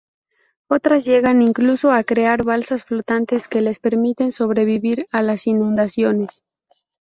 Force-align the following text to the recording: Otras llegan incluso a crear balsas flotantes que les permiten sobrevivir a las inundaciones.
Otras 0.67 1.05
llegan 1.05 1.43
incluso 1.43 1.91
a 1.91 2.03
crear 2.03 2.41
balsas 2.43 2.83
flotantes 2.83 3.47
que 3.47 3.61
les 3.61 3.79
permiten 3.79 4.31
sobrevivir 4.31 5.05
a 5.11 5.21
las 5.21 5.45
inundaciones. 5.45 6.41